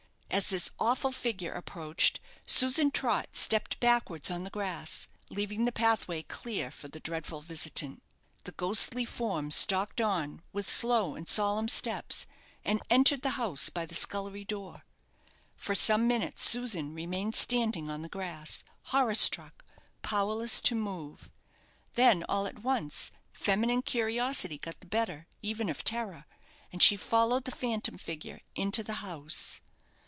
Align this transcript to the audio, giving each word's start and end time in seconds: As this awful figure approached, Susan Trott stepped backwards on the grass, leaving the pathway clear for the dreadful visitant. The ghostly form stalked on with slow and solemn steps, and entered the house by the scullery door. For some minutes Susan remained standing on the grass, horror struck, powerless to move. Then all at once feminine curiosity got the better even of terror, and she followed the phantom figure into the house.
As 0.33 0.49
this 0.49 0.71
awful 0.79 1.11
figure 1.11 1.51
approached, 1.51 2.21
Susan 2.45 2.89
Trott 2.89 3.27
stepped 3.35 3.77
backwards 3.81 4.31
on 4.31 4.45
the 4.45 4.49
grass, 4.49 5.09
leaving 5.29 5.65
the 5.65 5.73
pathway 5.73 6.23
clear 6.23 6.71
for 6.71 6.87
the 6.87 7.01
dreadful 7.01 7.41
visitant. 7.41 8.01
The 8.45 8.53
ghostly 8.53 9.03
form 9.03 9.51
stalked 9.51 9.99
on 9.99 10.41
with 10.53 10.69
slow 10.69 11.15
and 11.15 11.27
solemn 11.27 11.67
steps, 11.67 12.27
and 12.63 12.81
entered 12.89 13.23
the 13.23 13.31
house 13.31 13.69
by 13.69 13.85
the 13.85 13.93
scullery 13.93 14.45
door. 14.45 14.85
For 15.57 15.75
some 15.75 16.07
minutes 16.07 16.49
Susan 16.49 16.93
remained 16.93 17.35
standing 17.35 17.89
on 17.89 18.01
the 18.01 18.07
grass, 18.09 18.63
horror 18.83 19.15
struck, 19.15 19.65
powerless 20.01 20.61
to 20.61 20.75
move. 20.75 21.29
Then 21.95 22.23
all 22.23 22.47
at 22.47 22.59
once 22.63 23.11
feminine 23.33 23.81
curiosity 23.81 24.57
got 24.59 24.79
the 24.79 24.87
better 24.87 25.27
even 25.41 25.67
of 25.67 25.83
terror, 25.83 26.25
and 26.71 26.81
she 26.81 26.95
followed 26.95 27.43
the 27.43 27.51
phantom 27.51 27.97
figure 27.97 28.39
into 28.55 28.81
the 28.81 28.93
house. 29.03 29.59